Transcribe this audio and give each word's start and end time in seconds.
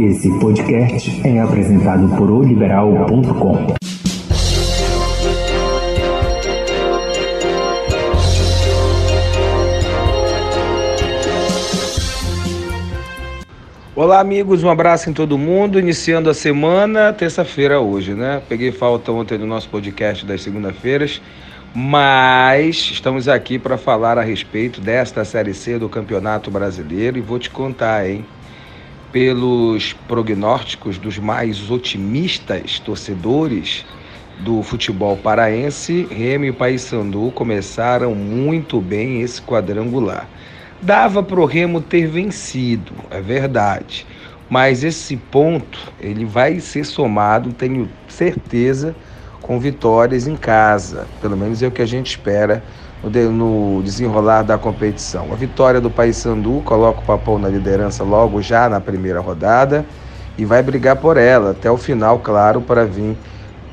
Esse 0.00 0.30
podcast 0.40 1.20
é 1.26 1.40
apresentado 1.40 2.08
por 2.16 2.30
oliberal.com. 2.30 3.78
Olá, 13.94 14.20
amigos, 14.20 14.62
um 14.62 14.70
abraço 14.70 15.10
em 15.10 15.12
todo 15.12 15.36
mundo. 15.36 15.78
Iniciando 15.78 16.30
a 16.30 16.34
semana, 16.34 17.12
terça-feira 17.12 17.80
hoje, 17.80 18.14
né? 18.14 18.40
Peguei 18.48 18.70
falta 18.70 19.10
ontem 19.10 19.36
no 19.36 19.46
nosso 19.46 19.68
podcast 19.68 20.24
das 20.24 20.42
segunda-feiras, 20.42 21.20
mas 21.80 22.90
estamos 22.90 23.28
aqui 23.28 23.56
para 23.56 23.78
falar 23.78 24.18
a 24.18 24.22
respeito 24.22 24.80
desta 24.80 25.24
Série 25.24 25.54
C 25.54 25.78
do 25.78 25.88
Campeonato 25.88 26.50
Brasileiro 26.50 27.16
e 27.16 27.20
vou 27.20 27.38
te 27.38 27.48
contar, 27.48 28.04
hein? 28.04 28.26
Pelos 29.12 29.92
prognósticos 30.08 30.98
dos 30.98 31.18
mais 31.18 31.70
otimistas 31.70 32.80
torcedores 32.80 33.86
do 34.40 34.60
futebol 34.60 35.16
paraense, 35.16 36.08
Remo 36.10 36.46
e 36.46 36.52
Paysandu 36.52 37.30
começaram 37.30 38.12
muito 38.12 38.80
bem 38.80 39.20
esse 39.20 39.40
quadrangular. 39.40 40.28
Dava 40.82 41.22
para 41.22 41.40
o 41.40 41.44
Remo 41.44 41.80
ter 41.80 42.08
vencido, 42.08 42.92
é 43.08 43.20
verdade. 43.20 44.04
Mas 44.50 44.82
esse 44.82 45.16
ponto 45.16 45.92
ele 46.00 46.24
vai 46.24 46.58
ser 46.58 46.84
somado, 46.84 47.52
tenho 47.52 47.88
certeza, 48.08 48.96
com 49.42 49.58
vitórias 49.58 50.26
em 50.26 50.36
casa. 50.36 51.06
Pelo 51.20 51.36
menos 51.36 51.62
é 51.62 51.66
o 51.66 51.70
que 51.70 51.82
a 51.82 51.86
gente 51.86 52.10
espera 52.10 52.62
no 53.02 53.80
desenrolar 53.82 54.42
da 54.42 54.58
competição. 54.58 55.32
A 55.32 55.36
vitória 55.36 55.80
do 55.80 55.90
Paysandu 55.90 56.62
coloca 56.64 57.00
o 57.00 57.04
Papão 57.04 57.38
na 57.38 57.48
liderança 57.48 58.02
logo 58.02 58.42
já 58.42 58.68
na 58.68 58.80
primeira 58.80 59.20
rodada 59.20 59.86
e 60.36 60.44
vai 60.44 60.62
brigar 60.62 60.96
por 60.96 61.16
ela 61.16 61.50
até 61.50 61.70
o 61.70 61.76
final, 61.76 62.18
claro, 62.18 62.60
para 62.60 62.84
vir 62.84 63.16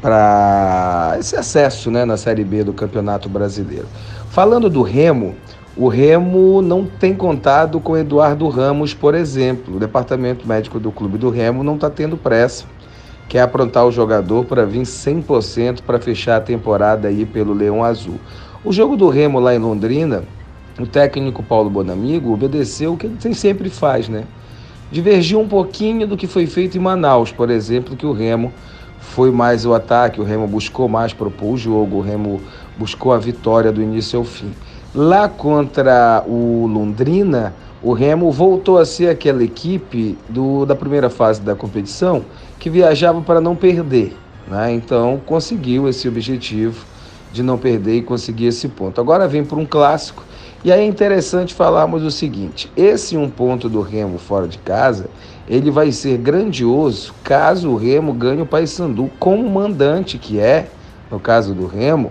para 0.00 1.16
esse 1.18 1.36
acesso 1.36 1.90
né, 1.90 2.04
na 2.04 2.16
Série 2.16 2.44
B 2.44 2.64
do 2.64 2.72
Campeonato 2.72 3.28
Brasileiro. 3.28 3.86
Falando 4.30 4.70
do 4.70 4.80
Remo, 4.80 5.34
o 5.76 5.88
Remo 5.88 6.62
não 6.62 6.84
tem 6.86 7.14
contado 7.14 7.80
com 7.80 7.96
Eduardo 7.96 8.48
Ramos, 8.48 8.94
por 8.94 9.14
exemplo. 9.14 9.76
O 9.76 9.78
departamento 9.78 10.46
médico 10.46 10.80
do 10.80 10.90
clube 10.90 11.18
do 11.18 11.30
Remo 11.30 11.62
não 11.62 11.74
está 11.74 11.90
tendo 11.90 12.16
pressa. 12.16 12.64
Quer 13.30 13.42
aprontar 13.42 13.86
o 13.86 13.92
jogador 13.92 14.44
para 14.44 14.66
vir 14.66 14.82
100% 14.82 15.82
para 15.82 16.00
fechar 16.00 16.38
a 16.38 16.40
temporada 16.40 17.06
aí 17.06 17.24
pelo 17.24 17.52
Leão 17.52 17.84
Azul. 17.84 18.18
O 18.64 18.72
jogo 18.72 18.96
do 18.96 19.08
Remo 19.08 19.38
lá 19.38 19.54
em 19.54 19.58
Londrina, 19.58 20.24
o 20.76 20.84
técnico 20.84 21.40
Paulo 21.40 21.70
Bonamigo 21.70 22.34
obedeceu 22.34 22.94
o 22.94 22.96
que 22.96 23.06
ele 23.06 23.34
sempre 23.36 23.70
faz, 23.70 24.08
né? 24.08 24.24
Divergiu 24.90 25.38
um 25.38 25.46
pouquinho 25.46 26.08
do 26.08 26.16
que 26.16 26.26
foi 26.26 26.44
feito 26.48 26.76
em 26.76 26.80
Manaus, 26.80 27.30
por 27.30 27.50
exemplo, 27.50 27.94
que 27.94 28.04
o 28.04 28.12
Remo 28.12 28.52
foi 28.98 29.30
mais 29.30 29.64
o 29.64 29.74
ataque, 29.74 30.20
o 30.20 30.24
Remo 30.24 30.48
buscou 30.48 30.88
mais 30.88 31.12
propor 31.12 31.52
o 31.52 31.56
jogo, 31.56 31.98
o 31.98 32.00
Remo 32.00 32.40
buscou 32.76 33.12
a 33.12 33.18
vitória 33.18 33.70
do 33.70 33.80
início 33.80 34.18
ao 34.18 34.24
fim. 34.24 34.50
Lá 34.92 35.28
contra 35.28 36.24
o 36.26 36.66
Londrina, 36.66 37.54
o 37.80 37.92
Remo 37.92 38.32
voltou 38.32 38.76
a 38.76 38.84
ser 38.84 39.08
aquela 39.08 39.44
equipe 39.44 40.18
do, 40.28 40.66
da 40.66 40.74
primeira 40.74 41.08
fase 41.08 41.40
da 41.40 41.54
competição 41.54 42.24
que 42.58 42.68
viajava 42.68 43.20
para 43.20 43.40
não 43.40 43.54
perder. 43.54 44.16
Né? 44.48 44.72
Então 44.72 45.20
conseguiu 45.24 45.88
esse 45.88 46.08
objetivo 46.08 46.84
de 47.32 47.40
não 47.40 47.56
perder 47.56 47.98
e 47.98 48.02
conseguir 48.02 48.46
esse 48.46 48.66
ponto. 48.68 49.00
Agora 49.00 49.28
vem 49.28 49.44
para 49.44 49.58
um 49.58 49.64
clássico. 49.64 50.24
E 50.64 50.72
aí 50.72 50.80
é 50.80 50.84
interessante 50.84 51.54
falarmos 51.54 52.02
o 52.02 52.10
seguinte: 52.10 52.68
esse 52.76 53.16
um 53.16 53.30
ponto 53.30 53.68
do 53.68 53.80
Remo 53.82 54.18
fora 54.18 54.48
de 54.48 54.58
casa, 54.58 55.08
ele 55.48 55.70
vai 55.70 55.92
ser 55.92 56.18
grandioso 56.18 57.14
caso 57.22 57.70
o 57.70 57.76
Remo 57.76 58.12
ganhe 58.12 58.42
o 58.42 58.46
Paysandu 58.46 59.08
como 59.20 59.48
mandante 59.48 60.18
que 60.18 60.40
é, 60.40 60.68
no 61.08 61.20
caso 61.20 61.54
do 61.54 61.66
Remo, 61.66 62.10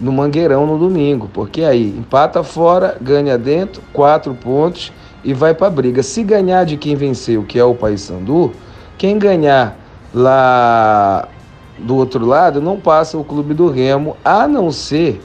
no 0.00 0.12
Mangueirão 0.12 0.66
no 0.66 0.78
domingo, 0.78 1.28
porque 1.32 1.62
aí 1.62 1.88
empata 1.98 2.42
fora, 2.42 2.96
ganha 3.00 3.36
dentro, 3.36 3.82
quatro 3.92 4.34
pontos 4.34 4.92
e 5.24 5.32
vai 5.34 5.54
para 5.54 5.66
a 5.66 5.70
briga. 5.70 6.02
Se 6.02 6.22
ganhar 6.22 6.64
de 6.64 6.76
quem 6.76 6.94
venceu, 6.94 7.42
que 7.42 7.58
é 7.58 7.64
o 7.64 7.74
Paysandu, 7.74 8.52
quem 8.96 9.18
ganhar 9.18 9.76
lá 10.14 11.28
do 11.78 11.96
outro 11.96 12.24
lado 12.24 12.60
não 12.60 12.78
passa 12.78 13.18
o 13.18 13.24
clube 13.24 13.54
do 13.54 13.70
Remo, 13.70 14.16
a 14.24 14.46
não 14.48 14.70
ser 14.70 15.20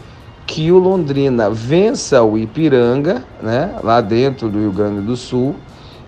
que 0.45 0.71
o 0.71 0.77
Londrina 0.77 1.49
vença 1.49 2.21
o 2.21 2.37
Ipiranga, 2.37 3.23
né, 3.41 3.75
lá 3.83 4.01
dentro 4.01 4.49
do 4.49 4.59
Rio 4.59 4.71
Grande 4.71 5.01
do 5.01 5.15
Sul, 5.15 5.55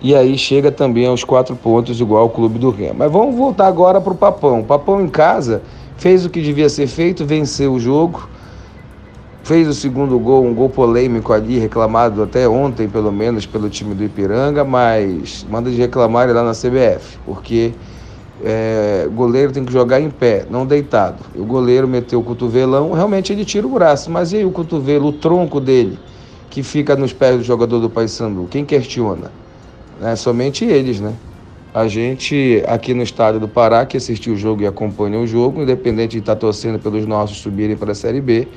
e 0.01 0.13
aí 0.13 0.37
chega 0.37 0.71
também 0.71 1.07
aos 1.07 1.23
quatro 1.23 1.55
pontos 1.55 1.99
igual 1.99 2.23
ao 2.23 2.29
clube 2.29 2.59
do 2.59 2.69
Remo. 2.69 2.95
Mas 2.99 3.11
vamos 3.11 3.35
voltar 3.35 3.67
agora 3.67 3.99
para 4.01 4.13
o 4.13 4.15
Papão. 4.15 4.59
O 4.59 4.63
Papão 4.63 5.01
em 5.01 5.07
casa 5.07 5.63
fez 5.97 6.25
o 6.25 6.29
que 6.29 6.41
devia 6.41 6.69
ser 6.69 6.85
feito, 6.85 7.25
venceu 7.25 7.73
o 7.73 7.79
jogo 7.79 8.29
fez 9.45 9.67
o 9.67 9.75
segundo 9.75 10.17
gol, 10.17 10.43
um 10.43 10.55
gol 10.55 10.69
polêmico 10.69 11.31
ali, 11.31 11.59
reclamado 11.59 12.23
até 12.23 12.49
ontem, 12.49 12.89
pelo 12.89 13.11
menos, 13.11 13.45
pelo 13.45 13.69
time 13.69 13.93
do 13.93 14.03
Ipiranga, 14.03 14.65
mas 14.65 15.45
manda 15.47 15.69
de 15.69 15.77
reclamar 15.77 16.27
lá 16.33 16.43
na 16.43 16.53
CBF, 16.53 17.19
porque 17.23 17.71
é, 18.43 19.07
goleiro 19.13 19.51
tem 19.51 19.63
que 19.63 19.71
jogar 19.71 20.01
em 20.01 20.09
pé, 20.09 20.47
não 20.49 20.65
deitado. 20.65 21.23
E 21.35 21.39
o 21.39 21.45
goleiro 21.45 21.87
meteu 21.87 22.21
o 22.21 22.23
cotovelão, 22.23 22.91
realmente 22.93 23.31
ele 23.31 23.45
tira 23.45 23.67
o 23.67 23.69
braço, 23.69 24.09
mas 24.09 24.33
e 24.33 24.37
aí 24.37 24.45
o 24.45 24.49
cotovelo, 24.49 25.09
o 25.09 25.13
tronco 25.13 25.59
dele, 25.59 25.99
que 26.49 26.63
fica 26.63 26.95
nos 26.95 27.13
pés 27.13 27.37
do 27.37 27.43
jogador 27.43 27.79
do 27.79 27.87
Paysandu? 27.87 28.47
Quem 28.49 28.65
questiona? 28.65 29.31
É 30.01 30.15
somente 30.15 30.65
eles, 30.65 30.99
né? 30.99 31.13
A 31.71 31.87
gente 31.87 32.63
aqui 32.65 32.95
no 32.95 33.03
estádio 33.03 33.39
do 33.39 33.47
Pará, 33.47 33.85
que 33.85 33.95
assistiu 33.95 34.33
o 34.33 34.37
jogo 34.37 34.63
e 34.63 34.65
acompanha 34.65 35.19
o 35.19 35.27
jogo, 35.27 35.61
independente 35.61 36.13
de 36.13 36.19
estar 36.19 36.35
torcendo 36.35 36.79
pelos 36.79 37.05
nossos 37.05 37.37
subirem 37.37 37.77
para 37.77 37.91
a 37.91 37.95
Série 37.95 38.21
B, 38.21 38.47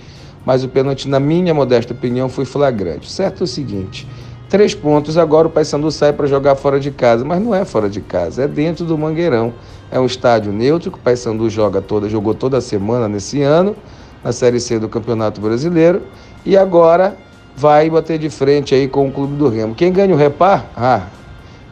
mas 0.44 0.64
o 0.64 0.68
pênalti, 0.68 1.08
na 1.08 1.20
minha 1.20 1.52
modesta 1.52 1.92
opinião, 1.92 2.28
foi 2.28 2.44
flagrante. 2.44 3.10
Certo 3.10 3.42
é 3.42 3.44
o 3.44 3.46
seguinte: 3.46 4.06
três 4.48 4.74
pontos, 4.74 5.16
agora 5.18 5.46
o 5.48 5.50
Paysandu 5.50 5.90
sai 5.90 6.12
para 6.12 6.26
jogar 6.26 6.54
fora 6.56 6.80
de 6.80 6.90
casa, 6.90 7.24
mas 7.24 7.40
não 7.42 7.54
é 7.54 7.64
fora 7.64 7.88
de 7.88 8.00
casa, 8.00 8.44
é 8.44 8.48
dentro 8.48 8.84
do 8.84 8.96
Mangueirão. 8.96 9.52
É 9.90 9.98
um 9.98 10.06
estádio 10.06 10.52
neutro 10.52 10.90
que 10.90 10.98
o 10.98 11.00
Paysandu 11.00 11.48
joga 11.48 11.80
toda, 11.80 12.08
jogou 12.08 12.34
toda 12.34 12.60
semana 12.60 13.08
nesse 13.08 13.42
ano, 13.42 13.76
na 14.22 14.32
Série 14.32 14.60
C 14.60 14.78
do 14.78 14.88
Campeonato 14.88 15.40
Brasileiro, 15.40 16.02
e 16.44 16.56
agora 16.56 17.16
vai 17.56 17.90
bater 17.90 18.18
de 18.18 18.30
frente 18.30 18.74
aí 18.74 18.86
com 18.86 19.08
o 19.08 19.12
Clube 19.12 19.36
do 19.36 19.48
Remo. 19.48 19.74
Quem 19.74 19.92
ganha 19.92 20.14
o 20.14 20.16
repar? 20.16 20.70
Ah, 20.76 21.06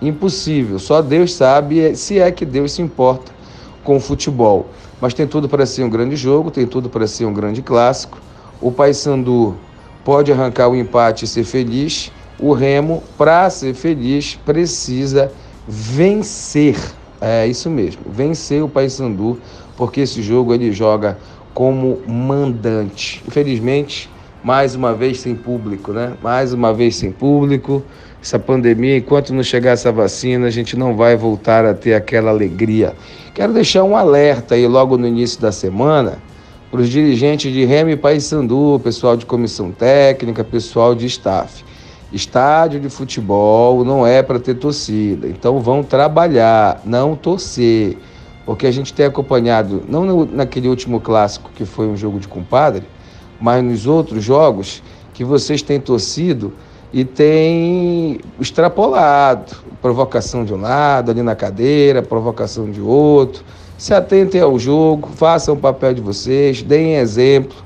impossível. 0.02 0.78
Só 0.78 1.00
Deus 1.00 1.34
sabe 1.34 1.94
se 1.96 2.18
é 2.18 2.30
que 2.30 2.44
Deus 2.44 2.72
se 2.72 2.82
importa 2.82 3.32
com 3.84 3.96
o 3.96 4.00
futebol. 4.00 4.66
Mas 5.00 5.14
tem 5.14 5.26
tudo 5.26 5.48
para 5.48 5.64
ser 5.64 5.84
um 5.84 5.90
grande 5.90 6.16
jogo, 6.16 6.50
tem 6.50 6.66
tudo 6.66 6.88
para 6.88 7.06
ser 7.06 7.24
um 7.24 7.32
grande 7.32 7.62
clássico. 7.62 8.18
O 8.60 8.72
Paysandu 8.72 9.56
pode 10.04 10.32
arrancar 10.32 10.68
o 10.68 10.76
empate 10.76 11.24
e 11.24 11.28
ser 11.28 11.44
feliz. 11.44 12.10
O 12.38 12.52
Remo, 12.52 13.02
para 13.16 13.48
ser 13.50 13.74
feliz, 13.74 14.38
precisa 14.44 15.32
vencer. 15.66 16.76
É 17.20 17.46
isso 17.46 17.70
mesmo, 17.70 18.02
vencer 18.06 18.62
o 18.62 18.68
Paysandu, 18.68 19.38
porque 19.76 20.02
esse 20.02 20.22
jogo 20.22 20.52
ele 20.52 20.70
joga 20.70 21.18
como 21.54 21.98
mandante. 22.06 23.22
Infelizmente, 23.26 24.10
mais 24.44 24.74
uma 24.74 24.92
vez 24.92 25.20
sem 25.20 25.34
público, 25.34 25.92
né? 25.92 26.12
Mais 26.22 26.52
uma 26.52 26.72
vez 26.72 26.96
sem 26.96 27.10
público. 27.10 27.82
Essa 28.22 28.38
pandemia, 28.38 28.98
enquanto 28.98 29.32
não 29.32 29.42
chegar 29.42 29.72
essa 29.72 29.90
vacina, 29.90 30.46
a 30.46 30.50
gente 30.50 30.76
não 30.76 30.94
vai 30.94 31.16
voltar 31.16 31.64
a 31.64 31.74
ter 31.74 31.94
aquela 31.94 32.30
alegria. 32.30 32.94
Quero 33.34 33.52
deixar 33.52 33.82
um 33.84 33.96
alerta 33.96 34.54
aí 34.54 34.66
logo 34.66 34.98
no 34.98 35.06
início 35.06 35.40
da 35.40 35.50
semana 35.50 36.18
para 36.76 36.82
os 36.82 36.90
dirigentes 36.90 37.50
de 37.50 37.64
Remy 37.64 37.96
Paysandu, 37.96 38.78
pessoal 38.84 39.16
de 39.16 39.24
comissão 39.24 39.72
técnica, 39.72 40.44
pessoal 40.44 40.94
de 40.94 41.06
staff. 41.06 41.64
Estádio 42.12 42.78
de 42.78 42.90
futebol 42.90 43.82
não 43.82 44.06
é 44.06 44.22
para 44.22 44.38
ter 44.38 44.56
torcida, 44.56 45.26
então 45.26 45.58
vão 45.58 45.82
trabalhar, 45.82 46.82
não 46.84 47.16
torcer. 47.16 47.96
Porque 48.44 48.66
a 48.66 48.70
gente 48.70 48.92
tem 48.92 49.06
acompanhado, 49.06 49.84
não 49.88 50.04
no, 50.04 50.26
naquele 50.26 50.68
último 50.68 51.00
clássico 51.00 51.50
que 51.54 51.64
foi 51.64 51.86
um 51.86 51.96
jogo 51.96 52.20
de 52.20 52.28
compadre, 52.28 52.84
mas 53.40 53.64
nos 53.64 53.86
outros 53.86 54.22
jogos 54.22 54.82
que 55.14 55.24
vocês 55.24 55.62
têm 55.62 55.80
torcido 55.80 56.52
e 56.92 57.06
têm 57.06 58.20
extrapolado. 58.38 59.56
Provocação 59.80 60.44
de 60.44 60.52
um 60.52 60.60
lado, 60.60 61.10
ali 61.10 61.22
na 61.22 61.34
cadeira, 61.34 62.02
provocação 62.02 62.70
de 62.70 62.82
outro 62.82 63.42
se 63.78 63.92
atentem 63.92 64.40
ao 64.40 64.58
jogo, 64.58 65.08
façam 65.14 65.54
o 65.54 65.56
papel 65.56 65.94
de 65.94 66.00
vocês, 66.00 66.62
deem 66.62 66.96
exemplo 66.96 67.56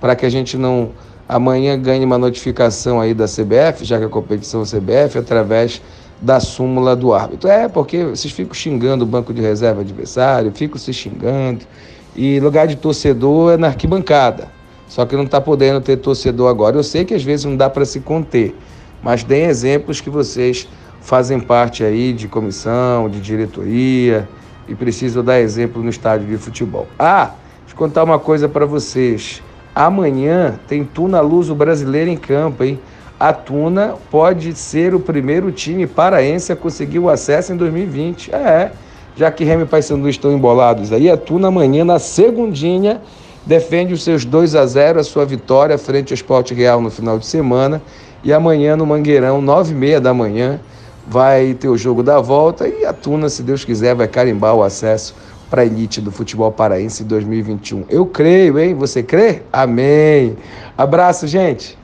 para 0.00 0.16
que 0.16 0.24
a 0.24 0.30
gente 0.30 0.56
não 0.56 0.90
amanhã 1.28 1.78
ganhe 1.78 2.04
uma 2.04 2.18
notificação 2.18 3.00
aí 3.00 3.14
da 3.14 3.26
CBF, 3.26 3.84
já 3.84 3.98
que 3.98 4.04
a 4.04 4.08
competição 4.08 4.62
é 4.62 4.64
CBF, 4.64 5.18
através 5.18 5.80
da 6.20 6.40
súmula 6.40 6.96
do 6.96 7.12
árbitro. 7.12 7.48
É, 7.48 7.68
porque 7.68 8.04
vocês 8.04 8.32
ficam 8.32 8.54
xingando 8.54 9.04
o 9.04 9.06
banco 9.06 9.32
de 9.32 9.40
reserva 9.40 9.82
adversário, 9.82 10.50
ficam 10.52 10.78
se 10.78 10.92
xingando, 10.92 11.60
e 12.16 12.40
lugar 12.40 12.66
de 12.66 12.76
torcedor 12.76 13.52
é 13.52 13.56
na 13.56 13.68
arquibancada. 13.68 14.48
Só 14.88 15.06
que 15.06 15.14
não 15.14 15.22
está 15.22 15.40
podendo 15.40 15.80
ter 15.80 15.98
torcedor 15.98 16.50
agora. 16.50 16.76
Eu 16.76 16.82
sei 16.82 17.04
que 17.04 17.14
às 17.14 17.22
vezes 17.22 17.44
não 17.44 17.56
dá 17.56 17.70
para 17.70 17.84
se 17.84 18.00
conter, 18.00 18.56
mas 19.00 19.22
deem 19.22 19.44
exemplos 19.44 20.00
que 20.00 20.10
vocês 20.10 20.66
fazem 21.00 21.38
parte 21.38 21.84
aí 21.84 22.12
de 22.12 22.26
comissão, 22.26 23.08
de 23.08 23.20
diretoria 23.20 24.28
e 24.70 24.74
precisam 24.74 25.22
dar 25.24 25.40
exemplo 25.40 25.82
no 25.82 25.90
estádio 25.90 26.28
de 26.28 26.38
futebol. 26.38 26.86
Ah, 26.96 27.32
deixa 27.60 27.74
eu 27.74 27.76
contar 27.76 28.04
uma 28.04 28.18
coisa 28.18 28.48
para 28.48 28.64
vocês. 28.64 29.42
Amanhã 29.74 30.58
tem 30.68 30.84
Tuna 30.84 31.20
Luso 31.20 31.54
brasileiro 31.54 32.08
em 32.08 32.16
campo, 32.16 32.62
hein? 32.62 32.78
A 33.18 33.32
Tuna 33.32 33.96
pode 34.10 34.54
ser 34.54 34.94
o 34.94 35.00
primeiro 35.00 35.52
time 35.52 35.86
paraense 35.86 36.52
a 36.52 36.56
conseguir 36.56 37.00
o 37.00 37.10
acesso 37.10 37.52
em 37.52 37.56
2020. 37.56 38.32
É, 38.32 38.70
já 39.16 39.30
que 39.30 39.44
Remy 39.44 39.64
e 39.64 39.66
Paysandu 39.66 40.08
estão 40.08 40.32
embolados 40.32 40.92
aí, 40.92 41.10
a 41.10 41.16
Tuna 41.16 41.48
amanhã 41.48 41.84
na 41.84 41.98
segundinha 41.98 43.02
defende 43.44 43.92
os 43.92 44.04
seus 44.04 44.24
2 44.24 44.54
a 44.54 44.64
0 44.64 45.00
a 45.00 45.04
sua 45.04 45.26
vitória 45.26 45.76
frente 45.76 46.12
ao 46.12 46.14
Esporte 46.14 46.54
Real 46.54 46.80
no 46.80 46.90
final 46.90 47.18
de 47.18 47.26
semana 47.26 47.82
e 48.22 48.32
amanhã 48.32 48.76
no 48.76 48.86
Mangueirão, 48.86 49.42
9 49.42 49.72
e 49.72 49.74
meia 49.74 50.00
da 50.00 50.14
manhã, 50.14 50.60
vai 51.10 51.54
ter 51.54 51.68
o 51.68 51.76
jogo 51.76 52.04
da 52.04 52.20
volta 52.20 52.68
e 52.68 52.86
a 52.86 52.92
Tuna, 52.92 53.28
se 53.28 53.42
Deus 53.42 53.64
quiser, 53.64 53.96
vai 53.96 54.06
carimbar 54.06 54.54
o 54.54 54.62
acesso 54.62 55.12
para 55.50 55.62
a 55.62 55.66
elite 55.66 56.00
do 56.00 56.12
futebol 56.12 56.52
paraense 56.52 57.02
em 57.02 57.06
2021. 57.06 57.84
Eu 57.90 58.06
creio, 58.06 58.56
hein? 58.60 58.74
Você 58.74 59.02
crê? 59.02 59.42
Amém. 59.52 60.36
Abraço, 60.78 61.26
gente. 61.26 61.76